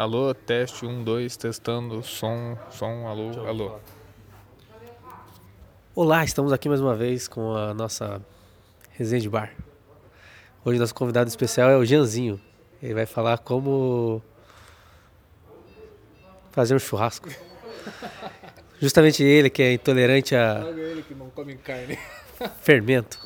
Alô, 0.00 0.32
teste, 0.32 0.86
um, 0.86 1.04
dois, 1.04 1.36
testando, 1.36 2.02
som, 2.02 2.56
som, 2.70 3.06
alô, 3.06 3.46
alô. 3.46 3.78
Olá, 5.94 6.24
estamos 6.24 6.54
aqui 6.54 6.70
mais 6.70 6.80
uma 6.80 6.96
vez 6.96 7.28
com 7.28 7.54
a 7.54 7.74
nossa 7.74 8.24
resenha 8.92 9.20
de 9.20 9.28
bar. 9.28 9.54
Hoje 10.64 10.78
nosso 10.78 10.94
convidado 10.94 11.28
especial 11.28 11.68
é 11.68 11.76
o 11.76 11.84
Janzinho. 11.84 12.40
Ele 12.82 12.94
vai 12.94 13.04
falar 13.04 13.40
como 13.40 14.22
fazer 16.50 16.74
um 16.74 16.78
churrasco. 16.78 17.28
Justamente 18.80 19.22
ele 19.22 19.50
que 19.50 19.62
é 19.62 19.74
intolerante 19.74 20.34
a 20.34 20.64
ele 20.78 21.02
que 21.02 21.14
não 21.14 21.28
come 21.28 21.56
carne. 21.56 21.98
fermento. 22.62 23.18